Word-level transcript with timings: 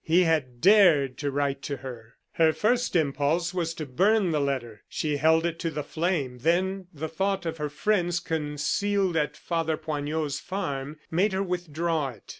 He 0.03 0.23
had 0.23 0.61
dared 0.61 1.19
to 1.19 1.29
write 1.29 1.61
to 1.61 1.77
her! 1.77 2.15
Her 2.31 2.53
first 2.53 2.95
impulse 2.95 3.53
was 3.53 3.75
to 3.75 3.85
burn 3.85 4.31
the 4.31 4.39
letter; 4.41 4.81
she 4.89 5.17
held 5.17 5.45
it 5.45 5.59
to 5.59 5.69
the 5.69 5.83
flame, 5.83 6.39
then 6.39 6.87
the 6.91 7.07
thought 7.07 7.45
of 7.45 7.57
her 7.57 7.69
friends 7.69 8.19
concealed 8.19 9.15
at 9.15 9.37
Father 9.37 9.77
Poignot's 9.77 10.39
farm 10.39 10.97
made 11.11 11.33
her 11.33 11.43
withdraw 11.43 12.09
it. 12.09 12.23